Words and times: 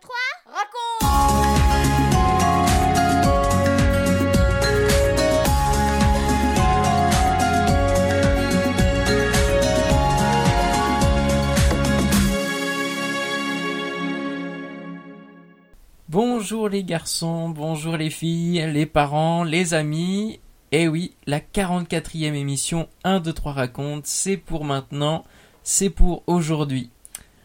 3, 0.00 0.14
raconte 0.46 0.78
Bonjour 16.08 16.68
les 16.68 16.84
garçons, 16.84 17.48
bonjour 17.48 17.96
les 17.96 18.10
filles, 18.10 18.64
les 18.72 18.86
parents, 18.86 19.44
les 19.44 19.74
amis. 19.74 20.40
Eh 20.70 20.86
oui, 20.86 21.14
la 21.26 21.40
44e 21.40 22.34
émission 22.34 22.88
1, 23.04 23.20
2, 23.20 23.32
3 23.32 23.52
raconte, 23.52 24.06
c'est 24.06 24.36
pour 24.36 24.64
maintenant, 24.64 25.24
c'est 25.62 25.90
pour 25.90 26.22
aujourd'hui. 26.26 26.90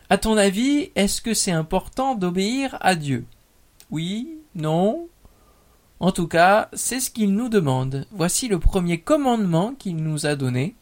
À 0.10 0.18
ton 0.18 0.38
avis, 0.38 0.92
est-ce 0.96 1.22
que 1.22 1.34
c'est 1.34 1.52
important 1.52 2.16
d'obéir 2.16 2.78
à 2.82 2.96
Dieu? 2.96 3.26
Oui 3.90 4.38
Non? 4.56 5.08
En 6.00 6.12
tout 6.12 6.28
cas, 6.28 6.70
c'est 6.74 7.00
ce 7.00 7.10
qu'il 7.10 7.34
nous 7.34 7.48
demande. 7.48 8.06
Voici 8.12 8.48
le 8.48 8.60
premier 8.60 9.00
commandement 9.00 9.74
qu'il 9.74 9.96
nous 9.96 10.26
a 10.26 10.36
donné. 10.36 10.76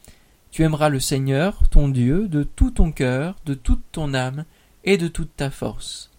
Tu 0.50 0.64
aimeras 0.64 0.88
le 0.88 1.00
Seigneur, 1.00 1.68
ton 1.70 1.88
Dieu, 1.88 2.28
de 2.28 2.42
tout 2.42 2.72
ton 2.72 2.90
cœur, 2.90 3.36
de 3.46 3.54
toute 3.54 3.82
ton 3.92 4.14
âme 4.14 4.44
et 4.84 4.98
de 4.98 5.08
toute 5.08 5.34
ta 5.36 5.50
force. 5.50 6.10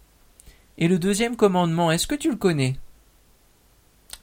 Et 0.77 0.87
le 0.87 0.97
deuxième 0.97 1.35
commandement, 1.35 1.91
est-ce 1.91 2.07
que 2.07 2.15
tu 2.15 2.29
le 2.29 2.37
connais? 2.37 2.77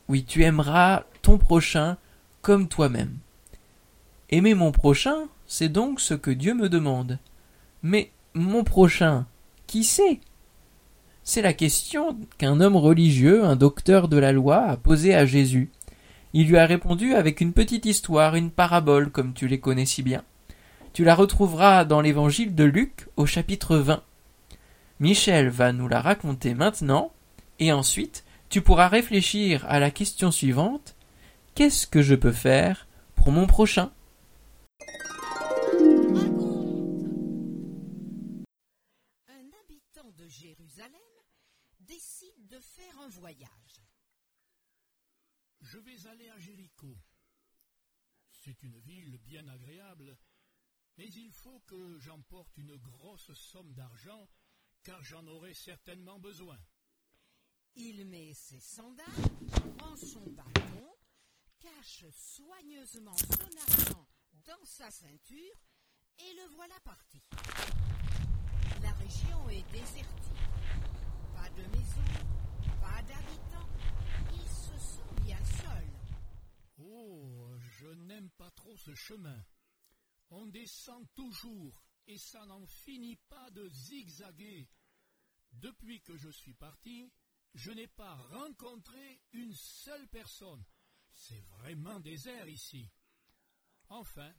Oui, 0.08 0.24
tu 0.24 0.42
aimeras 0.42 1.04
ton 1.22 1.38
prochain 1.38 1.96
comme 2.42 2.66
toi-même. 2.66 3.18
Aimer 4.30 4.54
mon 4.54 4.72
prochain, 4.72 5.28
c'est 5.46 5.68
donc 5.68 6.00
ce 6.00 6.14
que 6.14 6.30
Dieu 6.30 6.54
me 6.54 6.68
demande. 6.68 7.18
Mais 7.82 8.10
mon 8.34 8.64
prochain, 8.64 9.26
qui 9.66 9.84
c'est 9.84 10.20
C'est 11.24 11.42
la 11.42 11.52
question 11.52 12.16
qu'un 12.38 12.60
homme 12.60 12.76
religieux, 12.76 13.44
un 13.44 13.56
docteur 13.56 14.08
de 14.08 14.18
la 14.18 14.32
loi, 14.32 14.62
a 14.62 14.76
posée 14.76 15.14
à 15.14 15.26
Jésus. 15.26 15.70
Il 16.32 16.48
lui 16.48 16.58
a 16.58 16.66
répondu 16.66 17.14
avec 17.14 17.40
une 17.40 17.52
petite 17.52 17.86
histoire, 17.86 18.36
une 18.36 18.50
parabole, 18.50 19.10
comme 19.10 19.32
tu 19.32 19.48
les 19.48 19.58
connais 19.58 19.86
si 19.86 20.02
bien. 20.02 20.22
Tu 20.92 21.04
la 21.04 21.14
retrouveras 21.14 21.84
dans 21.84 22.00
l'évangile 22.00 22.54
de 22.54 22.64
Luc 22.64 23.08
au 23.16 23.26
chapitre 23.26 23.76
20. 23.76 24.02
Michel 25.00 25.48
va 25.48 25.72
nous 25.72 25.88
la 25.88 26.00
raconter 26.00 26.54
maintenant, 26.54 27.12
et 27.58 27.72
ensuite 27.72 28.24
tu 28.48 28.60
pourras 28.62 28.88
réfléchir 28.88 29.64
à 29.68 29.78
la 29.78 29.90
question 29.90 30.30
suivante 30.30 30.94
Qu'est-ce 31.54 31.86
que 31.86 32.02
je 32.02 32.14
peux 32.14 32.32
faire 32.32 32.86
pour 33.14 33.32
mon 33.32 33.46
prochain? 33.46 33.90
De 42.50 42.58
faire 42.58 42.98
un 42.98 43.08
voyage. 43.08 43.80
Je 45.60 45.78
vais 45.78 46.06
aller 46.08 46.28
à 46.30 46.38
Jéricho. 46.38 46.98
C'est 48.32 48.62
une 48.62 48.78
ville 48.78 49.18
bien 49.18 49.46
agréable, 49.48 50.18
mais 50.96 51.06
il 51.06 51.30
faut 51.30 51.60
que 51.60 51.98
j'emporte 51.98 52.56
une 52.56 52.76
grosse 52.76 53.32
somme 53.34 53.72
d'argent, 53.74 54.28
car 54.82 55.02
j'en 55.04 55.26
aurai 55.26 55.54
certainement 55.54 56.18
besoin. 56.18 56.58
Il 57.76 58.04
met 58.06 58.34
ses 58.34 58.58
sandales, 58.58 59.06
prend 59.78 59.96
son 59.96 60.28
bâton, 60.30 60.96
cache 61.60 62.06
soigneusement 62.10 63.16
son 63.16 63.56
argent 63.68 64.08
dans 64.44 64.64
sa 64.64 64.90
ceinture 64.90 65.54
et 66.18 66.34
le 66.34 66.54
voilà 66.56 66.80
parti. 66.80 67.22
La 68.82 68.92
région 68.92 69.48
est 69.50 69.70
désertique. 69.70 70.06
Pas 71.34 71.50
de 71.50 71.62
maison, 71.76 72.39
pas 72.90 73.02
d'habitants. 73.02 73.68
Il 74.32 74.48
se 74.48 74.78
sent 74.78 75.22
bien 75.24 75.44
seul. 75.44 75.86
Oh, 76.78 77.56
je 77.58 77.88
n'aime 77.88 78.30
pas 78.30 78.50
trop 78.50 78.76
ce 78.76 78.94
chemin. 78.94 79.44
On 80.30 80.46
descend 80.46 81.06
toujours 81.14 81.82
et 82.06 82.18
ça 82.18 82.44
n'en 82.46 82.66
finit 82.66 83.16
pas 83.28 83.50
de 83.50 83.68
zigzaguer. 83.68 84.68
Depuis 85.52 86.00
que 86.00 86.16
je 86.16 86.30
suis 86.30 86.54
parti, 86.54 87.12
je 87.54 87.70
n'ai 87.72 87.88
pas 87.88 88.14
rencontré 88.14 89.20
une 89.32 89.54
seule 89.54 90.08
personne. 90.08 90.64
C'est 91.12 91.40
vraiment 91.58 91.98
désert 92.00 92.48
ici. 92.48 92.88
Enfin, 93.88 94.32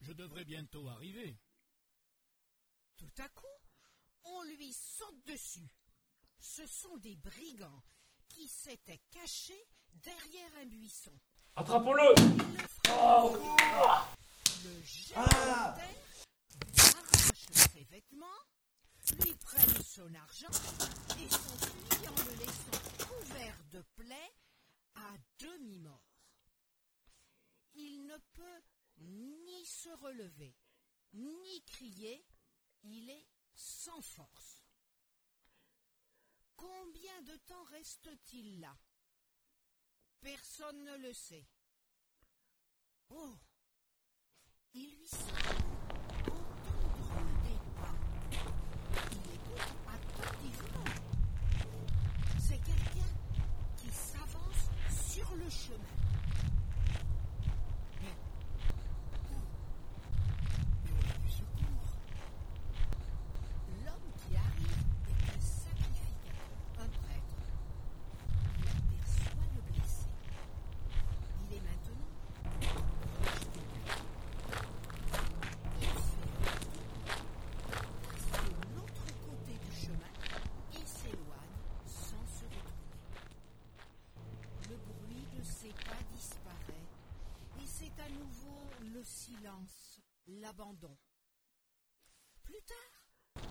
je 0.00 0.12
devrais 0.12 0.44
bientôt 0.44 0.88
arriver. 0.88 1.38
Tout 2.96 3.12
à 3.18 3.28
coup, 3.28 3.46
on 4.24 4.42
lui 4.44 4.72
saute 4.72 5.24
dessus. 5.26 5.70
Ce 6.40 6.66
sont 6.66 6.96
des 6.98 7.16
brigands 7.16 7.82
qui 8.28 8.48
s'étaient 8.48 9.00
cachés 9.10 9.66
derrière 9.94 10.50
un 10.60 10.66
buisson. 10.66 11.12
Attrapons-le 11.56 12.14
le 14.64 14.82
terre, 15.12 15.76
arrachent 16.76 17.52
ses 17.52 17.84
vêtements, 17.84 18.26
lui 19.20 19.34
prennent 19.34 19.82
son 19.82 20.14
argent 20.14 20.50
et 21.18 21.28
s'enfuient 21.30 22.08
en 22.08 22.16
le 22.24 22.34
laissant 22.38 23.06
couvert 23.06 23.56
de 23.72 23.82
plaies 23.96 24.34
à 24.94 25.16
demi-mort. 25.38 26.02
Il 27.74 28.06
ne 28.06 28.16
peut 28.32 28.62
ni 28.98 29.64
se 29.64 29.90
relever, 30.02 30.56
ni 31.12 31.62
crier, 31.64 32.24
il 32.82 33.10
est 33.10 33.26
sans 33.54 34.00
force. 34.00 34.57
Combien 36.58 37.22
de 37.22 37.36
temps 37.46 37.64
reste-t-il 37.70 38.58
là? 38.60 38.76
Personne 40.20 40.82
ne 40.84 40.96
le 40.96 41.12
sait. 41.12 41.46
Oh 43.10 43.36
Il 44.74 44.96
lui 44.96 45.06
semble 45.06 45.30
entendre 46.26 47.42
des 47.44 47.58
pas. 47.80 47.94
Il 49.12 49.34
écoute 49.34 49.72
attentivement. 49.86 50.84
C'est 52.40 52.58
quelqu'un 52.58 53.12
qui 53.76 53.90
s'avance 53.90 54.68
sur 55.06 55.34
le 55.36 55.48
chemin. 55.48 55.94
Mais 58.02 58.14
Et 60.84 60.92
voilà 60.92 61.14
du 61.22 61.30
secours. 61.30 61.86
L'homme 63.84 64.10
qui 64.16 64.36
arrive 64.36 64.82
est 65.08 65.22
un 65.30 65.40
sacrificateur, 65.40 66.50
un 66.78 66.88
prêtre. 66.88 67.40
Il 68.58 68.66
aperçoit 68.68 69.48
le 69.54 69.60
blessé. 69.72 70.08
Il 71.48 71.56
est 71.56 71.62
maintenant 71.62 72.10
proche 73.10 73.46
de 73.54 73.60
lui. 73.60 73.86
Il 75.80 75.86
fait 75.88 76.30
passe 78.04 78.32
de 78.42 78.74
l'autre 78.74 79.08
côté 79.26 79.52
du 79.64 79.72
chemin 79.74 80.12
et 80.74 80.86
s'éloigne 80.86 81.58
sans 81.86 82.24
se 82.26 82.44
retourner. 82.44 82.78
Le 84.70 84.76
bruit 84.76 85.26
de 85.36 85.42
ses 85.44 85.72
pas 85.84 86.02
disparaît 86.12 86.86
et 87.60 87.66
c'est 87.66 87.96
à 88.00 88.08
nouveau 88.10 88.60
le 88.80 89.02
l'abandon. 90.26 90.98
Plus 92.42 92.62
tard, 92.66 93.08
un 93.36 93.42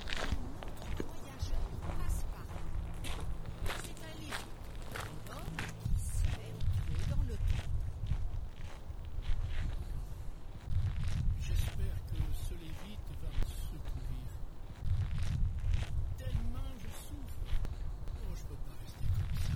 autre 0.61 1.03
voyageur 1.03 1.69
passe 1.81 2.23
par 2.31 2.45
là. 2.45 2.61
C'est 3.83 3.99
un 4.03 4.13
lévite, 4.19 4.53
un 4.93 5.37
homme 5.37 5.57
qui 5.83 5.95
se 5.99 6.25
met 6.37 6.53
au 6.53 6.59
pied 6.85 7.03
dans 7.09 7.23
le 7.23 7.35
temple. 7.35 7.81
J'espère 11.39 11.97
que 12.05 12.19
ce 12.33 12.53
lévite 12.53 13.09
va 13.21 13.29
me 13.29 13.45
secourir. 13.45 14.29
Tellement 16.17 16.71
je 16.77 16.89
souffre. 17.07 17.41
Oh, 18.21 18.35
je 18.35 18.43
peux 18.43 18.55
pas 18.55 18.75
rester 18.81 19.07
comme 19.15 19.35
ça. 19.47 19.55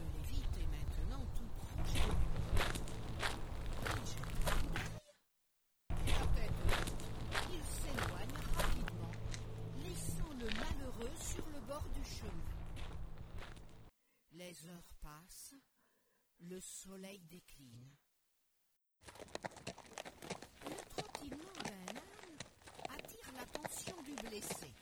Le 0.00 0.06
lévite 0.18 0.54
est 0.58 0.66
maintenant 0.66 1.24
tout 1.36 1.50
proche 1.60 1.94
de 1.94 1.98
lui. 2.10 2.26
Il 3.86 4.02
jette 4.06 4.34
un 4.46 4.58
coup 4.58 4.72
d'œil. 4.74 4.90
La 6.06 6.26
tête 6.34 6.60
haute, 6.66 7.02
il 7.52 7.64
s'éloigne 7.64 8.38
rapidement, 8.56 9.14
laissant 9.82 10.32
le 10.38 10.46
malheureux 10.60 11.16
sur 11.18 11.46
le 11.48 11.60
bord 11.66 11.88
du 11.94 12.04
chemin. 12.04 12.52
Les 14.32 14.66
heures 14.68 14.92
passent, 15.02 15.54
le 16.40 16.60
soleil 16.60 17.20
décline. 17.30 17.90
Le 20.66 20.76
trottinement 20.88 21.52
d'un 21.64 21.96
âne 21.96 22.38
attire 22.98 23.32
l'attention 23.36 23.96
du 24.02 24.14
blessé. 24.14 24.74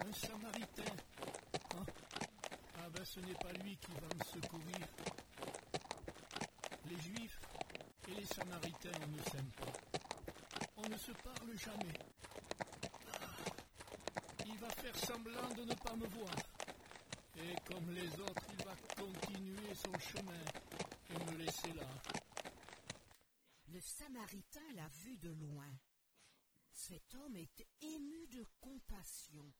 Un 0.00 0.12
samaritain. 0.12 0.96
Ah, 1.76 1.84
ah 2.78 2.88
ben 2.90 3.04
ce 3.04 3.20
n'est 3.20 3.34
pas 3.34 3.52
lui 3.64 3.76
qui 3.76 3.92
va 3.92 4.08
me 4.16 4.24
secourir. 4.24 4.86
Les 6.88 6.98
juifs 6.98 7.40
et 8.08 8.14
les 8.14 8.26
Samaritains 8.26 9.06
ne 9.08 9.30
s'aiment 9.30 9.52
pas. 9.52 9.72
On 10.76 10.88
ne 10.88 10.96
se 10.96 11.12
parle 11.12 11.56
jamais. 11.56 12.09
Faire 14.92 15.08
semblant 15.08 15.48
de 15.54 15.62
ne 15.64 15.74
pas 15.74 15.94
me 15.94 16.06
voir. 16.06 16.34
Et 17.36 17.54
comme 17.72 17.90
les 17.92 18.08
autres, 18.20 18.42
il 18.58 18.64
va 18.64 18.74
continuer 18.96 19.74
son 19.74 19.96
chemin 19.98 20.44
et 21.10 21.32
me 21.32 21.38
laisser 21.38 21.72
là. 21.74 21.86
Le 23.72 23.80
Samaritain 23.80 24.72
l'a 24.74 24.88
vu 24.88 25.16
de 25.18 25.30
loin. 25.30 25.70
Cet 26.72 27.14
homme 27.14 27.36
est 27.36 27.66
ému 27.82 28.26
de 28.28 28.44
compassion. 28.60 29.52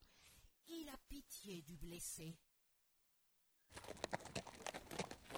Il 0.68 0.88
a 0.88 0.96
pitié 1.08 1.62
du 1.62 1.76
blessé. 1.76 2.36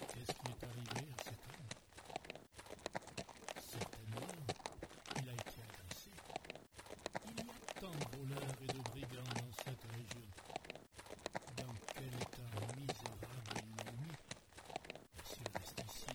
Qu'est-ce 0.08 0.32
qui 0.32 0.50
est 0.52 0.64
arrivé 0.64 1.12
à 1.12 1.22
cet 1.22 1.40
homme 1.48 1.68
Certainement, 3.60 4.32
il 5.16 5.28
a 5.28 5.32
été 5.32 5.60
agressé. 5.68 6.10
Il 7.26 7.36
y 7.36 7.40
a 7.40 7.80
tant 7.80 7.90
de 7.90 8.16
voleurs 8.16 8.62
et 8.62 8.66
de 8.66 8.78
brigands 8.90 9.22
dans 9.34 9.52
cette 9.64 9.82
région. 9.90 10.28
Dans 11.56 11.74
quel 11.94 12.14
état 12.14 12.52
misérable 12.76 13.54
ils 13.56 13.84
l'ont 13.84 13.96
mis 14.02 14.16
S'il 15.24 15.48
reste 15.58 15.82
ici, 15.88 16.06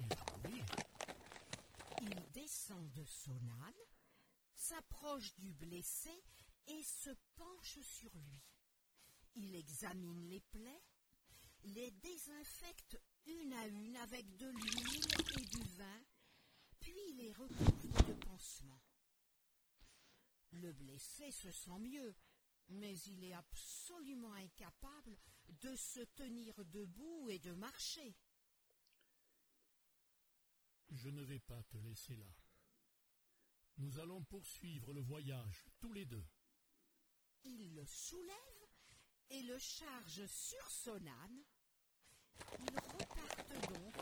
il 0.00 0.08
va 0.08 0.24
mourir. 0.48 0.64
Il 2.02 2.32
descend 2.32 2.90
de 2.92 3.04
son 3.04 3.38
âne, 3.66 3.82
s'approche 4.64 5.34
du 5.36 5.52
blessé 5.52 6.24
et 6.68 6.82
se 6.82 7.10
penche 7.36 7.78
sur 7.80 8.10
lui. 8.16 8.42
Il 9.34 9.54
examine 9.54 10.28
les 10.28 10.40
plaies, 10.40 10.82
les 11.64 11.90
désinfecte 11.90 12.98
une 13.26 13.52
à 13.52 13.66
une 13.66 13.96
avec 13.96 14.36
de 14.36 14.48
l'huile 14.48 15.38
et 15.38 15.44
du 15.44 15.62
vin, 15.76 16.04
puis 16.80 17.12
les 17.12 17.32
recouvre 17.32 18.06
de 18.06 18.14
pansements. 18.24 18.82
Le 20.52 20.72
blessé 20.72 21.30
se 21.30 21.50
sent 21.50 21.78
mieux, 21.80 22.14
mais 22.68 22.98
il 23.00 23.24
est 23.24 23.34
absolument 23.34 24.32
incapable 24.32 25.18
de 25.48 25.76
se 25.76 26.00
tenir 26.00 26.64
debout 26.64 27.28
et 27.28 27.38
de 27.38 27.52
marcher. 27.52 28.16
Je 30.90 31.10
ne 31.10 31.22
vais 31.22 31.40
pas 31.40 31.62
te 31.64 31.76
laisser 31.76 32.16
là. 32.16 32.32
Nous 33.78 33.98
allons 33.98 34.22
poursuivre 34.22 34.92
le 34.92 35.00
voyage, 35.00 35.64
tous 35.80 35.92
les 35.92 36.04
deux. 36.04 36.24
Il 37.44 37.74
le 37.74 37.84
soulève 37.86 38.68
et 39.30 39.42
le 39.42 39.58
charge 39.58 40.26
sur 40.26 40.70
son 40.70 41.06
âne. 41.06 41.42
Ils 42.60 42.78
repartent 42.78 43.72
donc, 43.72 43.96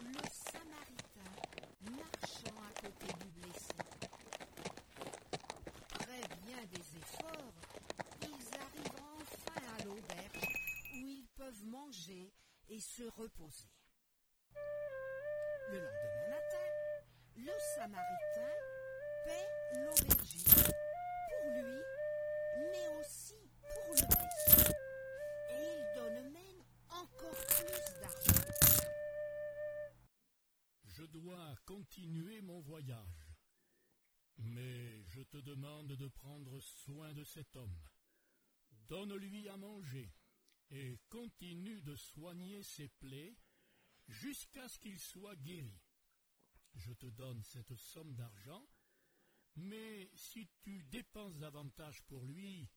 le 0.00 0.28
Samaritain 0.30 1.00
marchant 1.80 2.62
à 2.62 2.80
côté 2.80 3.06
du 3.24 3.30
blessé. 3.40 3.74
Après 5.92 6.20
bien 6.44 6.64
des 6.66 6.96
efforts, 6.98 7.54
ils 8.22 8.58
arrivent 8.58 9.02
enfin 9.16 9.62
à 9.78 9.84
l'auberge 9.84 10.46
où 10.94 11.06
ils 11.06 11.26
peuvent 11.36 11.64
manger 11.64 12.32
et 12.68 12.80
se 12.80 13.04
reposer. 13.04 13.70
Le 15.70 15.78
lendemain 15.78 16.28
matin, 16.28 16.68
le 17.36 17.52
Samaritain 17.76 18.59
continuer 31.80 32.42
mon 32.42 32.60
voyage. 32.60 33.32
Mais 34.36 35.02
je 35.04 35.22
te 35.22 35.38
demande 35.38 35.96
de 35.96 36.08
prendre 36.08 36.60
soin 36.60 37.14
de 37.14 37.24
cet 37.24 37.56
homme. 37.56 37.80
Donne-lui 38.86 39.48
à 39.48 39.56
manger 39.56 40.12
et 40.70 40.98
continue 41.08 41.80
de 41.80 41.96
soigner 41.96 42.62
ses 42.62 42.88
plaies 42.88 43.34
jusqu'à 44.08 44.68
ce 44.68 44.78
qu'il 44.78 44.98
soit 44.98 45.36
guéri. 45.36 45.80
Je 46.74 46.92
te 46.92 47.06
donne 47.06 47.42
cette 47.44 47.74
somme 47.76 48.14
d'argent, 48.14 48.68
mais 49.56 50.10
si 50.14 50.50
tu 50.60 50.82
dépenses 50.82 51.38
davantage 51.38 52.02
pour 52.02 52.26
lui, 52.26 52.68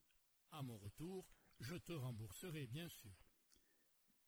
à 0.51 0.61
mon 0.61 0.77
retour, 0.77 1.27
je 1.59 1.75
te 1.75 1.91
rembourserai 1.91 2.67
bien 2.67 2.87
sûr. 2.87 3.17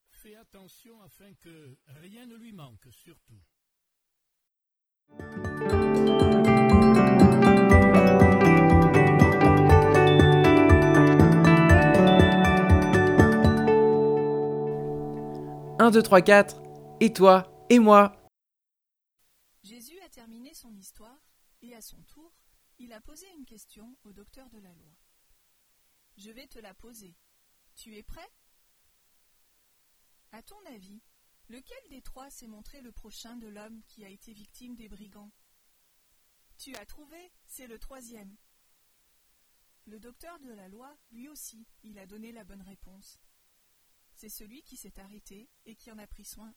Fais 0.09 0.35
attention 0.35 1.01
afin 1.01 1.33
que 1.35 1.77
rien 1.85 2.25
ne 2.25 2.35
lui 2.35 2.51
manque 2.51 2.91
surtout. 2.91 3.41
1, 15.77 15.91
2, 15.91 16.01
3, 16.01 16.21
4, 16.21 16.61
et 16.99 17.13
toi, 17.13 17.67
et 17.69 17.77
moi. 17.77 18.15
Jésus 19.61 19.99
a 20.03 20.09
terminé 20.09 20.51
son 20.55 20.73
histoire 20.75 21.21
et 21.61 21.75
à 21.75 21.81
son 21.81 22.01
tour, 22.03 22.33
il 22.79 22.91
a 22.91 23.01
posé 23.01 23.27
une 23.37 23.45
question 23.45 23.95
au 24.03 24.11
docteur 24.11 24.49
de 24.49 24.57
la 24.57 24.73
loi. 24.73 24.91
Je 26.17 26.31
vais 26.31 26.47
te 26.47 26.57
la 26.57 26.73
poser. 26.73 27.15
Tu 27.75 27.95
es 27.97 28.01
prêt? 28.01 28.27
À 30.31 30.41
ton 30.41 30.55
avis, 30.73 31.03
lequel 31.49 31.89
des 31.89 32.01
trois 32.01 32.29
s'est 32.29 32.47
montré 32.47 32.81
le 32.81 32.91
prochain 32.91 33.35
de 33.37 33.47
l'homme 33.47 33.83
qui 33.83 34.03
a 34.03 34.09
été 34.09 34.33
victime 34.33 34.75
des 34.75 34.89
brigands? 34.89 35.31
Tu 36.57 36.75
as 36.75 36.85
trouvé, 36.85 37.31
c'est 37.45 37.67
le 37.67 37.79
troisième. 37.79 38.35
Le 39.85 39.99
docteur 39.99 40.39
de 40.39 40.51
la 40.51 40.67
loi, 40.67 40.97
lui 41.11 41.29
aussi, 41.29 41.67
il 41.83 41.99
a 41.99 42.07
donné 42.07 42.31
la 42.31 42.43
bonne 42.43 42.61
réponse. 42.61 43.19
C'est 44.15 44.29
celui 44.29 44.63
qui 44.63 44.77
s'est 44.77 44.99
arrêté 44.99 45.49
et 45.65 45.75
qui 45.75 45.91
en 45.91 45.97
a 45.97 46.07
pris 46.07 46.25
soin. 46.25 46.55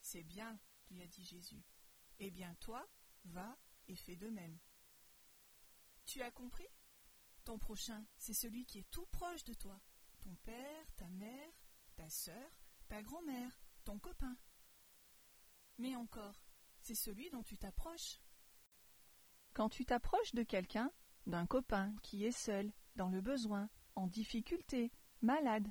C'est 0.00 0.22
bien, 0.22 0.58
lui 0.90 1.02
a 1.02 1.06
dit 1.06 1.24
Jésus. 1.24 1.62
Eh 2.18 2.30
bien, 2.30 2.54
toi, 2.60 2.88
va 3.24 3.58
et 3.88 3.96
fais 3.96 4.16
de 4.16 4.28
même. 4.28 4.58
Tu 6.06 6.22
as 6.22 6.30
compris? 6.30 6.68
Ton 7.44 7.58
prochain, 7.58 8.06
c'est 8.16 8.34
celui 8.34 8.64
qui 8.64 8.78
est 8.78 8.90
tout 8.90 9.06
proche 9.06 9.44
de 9.44 9.54
toi. 9.54 9.80
Ton 10.20 10.34
père, 10.36 10.94
ta 10.96 11.08
mère, 11.08 11.52
ta 12.00 12.08
sœur, 12.08 12.50
ta 12.88 13.02
grand-mère, 13.02 13.60
ton 13.84 13.98
copain. 13.98 14.34
Mais 15.76 15.96
encore, 15.96 16.46
c'est 16.80 16.94
celui 16.94 17.28
dont 17.28 17.42
tu 17.42 17.58
t'approches. 17.58 18.22
Quand 19.52 19.68
tu 19.68 19.84
t'approches 19.84 20.34
de 20.34 20.42
quelqu'un, 20.42 20.90
d'un 21.26 21.44
copain 21.44 21.94
qui 22.02 22.24
est 22.24 22.32
seul, 22.32 22.72
dans 22.96 23.10
le 23.10 23.20
besoin, 23.20 23.68
en 23.96 24.06
difficulté, 24.06 24.90
malade, 25.20 25.70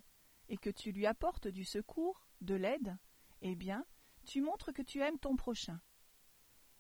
et 0.49 0.57
que 0.57 0.69
tu 0.69 0.91
lui 0.91 1.07
apportes 1.07 1.47
du 1.47 1.65
secours, 1.65 2.27
de 2.41 2.53
l'aide, 2.53 2.95
eh 3.41 3.55
bien, 3.55 3.83
tu 4.23 4.41
montres 4.41 4.71
que 4.71 4.83
tu 4.83 5.01
aimes 5.01 5.17
ton 5.17 5.35
prochain. 5.35 5.81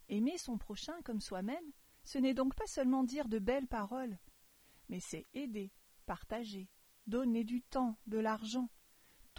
Aimer 0.09 0.37
son 0.37 0.59
prochain 0.59 1.01
comme 1.01 1.21
soi-même, 1.21 1.73
ce 2.03 2.19
n'est 2.19 2.35
donc 2.35 2.53
pas 2.53 2.67
seulement 2.67 3.03
dire 3.03 3.27
de 3.27 3.39
belles 3.39 3.67
paroles, 3.67 4.19
mais 4.89 4.99
c'est 4.99 5.25
aider, 5.33 5.73
partager, 6.05 6.69
donner 7.07 7.43
du 7.43 7.63
temps, 7.63 7.97
de 8.05 8.19
l'argent. 8.19 8.69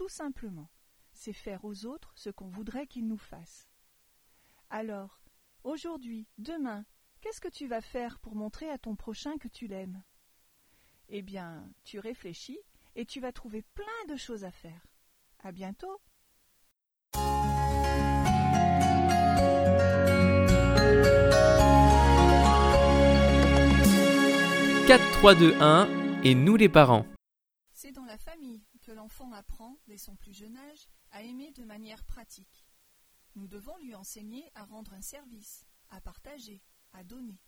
Tout 0.01 0.09
simplement, 0.09 0.71
c'est 1.13 1.35
faire 1.35 1.63
aux 1.67 1.85
autres 1.85 2.11
ce 2.15 2.31
qu'on 2.31 2.49
voudrait 2.49 2.87
qu'ils 2.87 3.07
nous 3.07 3.19
fassent. 3.19 3.69
Alors, 4.71 5.21
aujourd'hui, 5.63 6.27
demain, 6.39 6.87
qu'est-ce 7.21 7.43
que 7.43 7.51
tu 7.51 7.67
vas 7.67 7.83
faire 7.83 8.19
pour 8.19 8.35
montrer 8.35 8.71
à 8.71 8.79
ton 8.79 8.97
prochain 8.97 9.37
que 9.37 9.47
tu 9.47 9.67
l'aimes? 9.67 10.03
Eh 11.11 11.21
bien, 11.21 11.71
tu 11.85 11.99
réfléchis 11.99 12.59
et 12.95 13.05
tu 13.05 13.21
vas 13.21 13.31
trouver 13.31 13.61
plein 13.61 13.85
de 14.09 14.17
choses 14.17 14.45
à 14.45 14.51
faire. 14.51 14.87
À 15.41 15.53
bientôt 15.53 16.01
4, 24.87 25.13
3, 25.19 25.35
2, 25.35 25.57
1, 25.61 26.23
et 26.25 26.35
nous 26.35 26.57
les 26.57 26.71
parents. 26.71 27.05
C'est 27.83 27.93
dans 27.93 28.07
la 28.07 28.17
famille 28.17 28.63
que 28.81 28.90
l'enfant 29.01 29.33
apprend, 29.33 29.79
dès 29.87 29.97
son 29.97 30.15
plus 30.15 30.35
jeune 30.35 30.59
âge, 30.59 30.87
à 31.11 31.23
aimer 31.23 31.53
de 31.53 31.65
manière 31.65 32.05
pratique. 32.05 32.67
Nous 33.35 33.49
devons 33.49 33.79
lui 33.79 33.95
enseigner 33.95 34.51
à 34.55 34.67
rendre 34.67 34.93
un 34.93 35.01
service, 35.01 35.65
à 35.89 36.03
partager, 36.03 36.63
à 36.93 37.03
donner. 37.03 37.41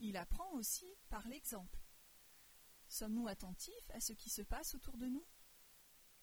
Il 0.00 0.18
apprend 0.18 0.50
aussi 0.52 0.84
par 1.08 1.26
l'exemple. 1.28 1.80
Sommes-nous 2.88 3.26
attentifs 3.26 3.90
à 3.94 4.00
ce 4.00 4.12
qui 4.12 4.28
se 4.28 4.42
passe 4.42 4.74
autour 4.74 4.98
de 4.98 5.06
nous? 5.06 5.24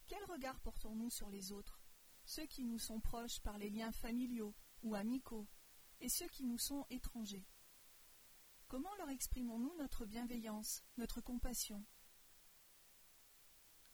Quel 0.06 0.24
regard 0.26 0.60
portons-nous 0.60 1.10
sur 1.10 1.30
les 1.30 1.50
autres, 1.50 1.80
ceux 2.24 2.46
qui 2.46 2.64
nous 2.64 2.78
sont 2.78 3.00
proches 3.00 3.40
par 3.40 3.58
les 3.58 3.70
liens 3.70 3.90
familiaux 3.90 4.54
ou 4.84 4.94
amicaux, 4.94 5.48
et 5.98 6.08
ceux 6.08 6.28
qui 6.28 6.44
nous 6.44 6.58
sont 6.58 6.86
étrangers? 6.90 7.48
Comment 8.68 8.94
leur 8.98 9.10
exprimons-nous 9.10 9.74
notre 9.78 10.06
bienveillance, 10.06 10.84
notre 10.96 11.20
compassion? 11.20 11.84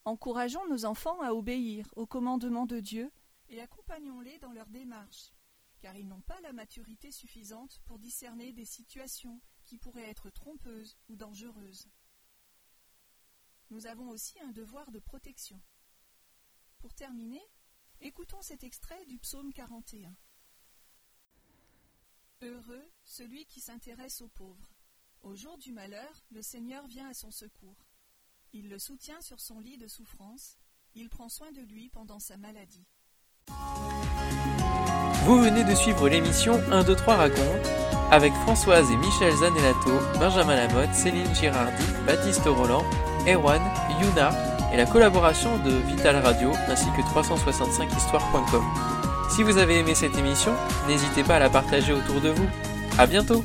Encourageons 0.05 0.67
nos 0.67 0.85
enfants 0.85 1.19
à 1.21 1.33
obéir 1.33 1.91
aux 1.95 2.05
commandements 2.05 2.67
de 2.67 2.79
Dieu 2.79 3.11
et 3.49 3.59
accompagnons-les 3.59 4.37
dans 4.37 4.51
leur 4.51 4.69
démarche, 4.69 5.33
car 5.79 5.95
ils 5.95 6.07
n'ont 6.07 6.21
pas 6.21 6.39
la 6.41 6.53
maturité 6.53 7.11
suffisante 7.11 7.81
pour 7.85 7.97
discerner 7.97 8.53
des 8.53 8.65
situations 8.65 9.41
qui 9.65 9.79
pourraient 9.79 10.09
être 10.09 10.29
trompeuses 10.29 10.95
ou 11.09 11.15
dangereuses. 11.15 11.89
Nous 13.71 13.87
avons 13.87 14.09
aussi 14.09 14.39
un 14.41 14.51
devoir 14.51 14.91
de 14.91 14.99
protection. 14.99 15.59
Pour 16.77 16.93
terminer, 16.93 17.41
écoutons 17.99 18.43
cet 18.43 18.63
extrait 18.63 19.03
du 19.07 19.17
psaume 19.17 19.51
41. 19.53 20.15
Heureux 22.41 22.91
celui 23.05 23.47
qui 23.47 23.59
s'intéresse 23.59 24.21
aux 24.21 24.29
pauvres. 24.29 24.69
Au 25.23 25.33
jour 25.33 25.57
du 25.57 25.71
malheur, 25.71 26.23
le 26.29 26.43
Seigneur 26.43 26.85
vient 26.85 27.09
à 27.09 27.15
son 27.15 27.31
secours. 27.31 27.87
Il 28.57 28.69
le 28.69 28.79
soutient 28.79 29.19
sur 29.19 29.41
son 29.41 29.59
lit 29.59 29.77
de 29.77 29.85
souffrance, 29.85 30.55
il 30.93 31.09
prend 31.09 31.27
soin 31.27 31.51
de 31.51 31.59
lui 31.59 31.89
pendant 31.89 32.19
sa 32.19 32.37
maladie. 32.37 32.85
Vous 35.25 35.41
venez 35.41 35.65
de 35.65 35.75
suivre 35.75 36.07
l'émission 36.07 36.61
1, 36.71 36.85
2, 36.85 36.95
3 36.95 37.15
raconte 37.17 37.67
avec 38.11 38.31
Françoise 38.43 38.89
et 38.89 38.95
Michel 38.95 39.35
Zanellato, 39.35 39.99
Benjamin 40.19 40.55
Lamotte, 40.55 40.93
Céline 40.93 41.35
Girardi, 41.35 41.83
Baptiste 42.07 42.45
Roland, 42.45 42.85
Erwan, 43.27 43.61
Yuna 44.01 44.31
et 44.71 44.77
la 44.77 44.85
collaboration 44.85 45.61
de 45.65 45.71
Vital 45.71 46.15
Radio 46.15 46.53
ainsi 46.69 46.85
que 46.95 47.01
365histoire.com. 47.01 48.63
Si 49.31 49.43
vous 49.43 49.57
avez 49.57 49.79
aimé 49.79 49.95
cette 49.95 50.17
émission, 50.17 50.55
n'hésitez 50.87 51.25
pas 51.25 51.35
à 51.35 51.39
la 51.39 51.49
partager 51.49 51.91
autour 51.91 52.21
de 52.21 52.29
vous. 52.29 52.47
À 52.97 53.05
bientôt! 53.05 53.43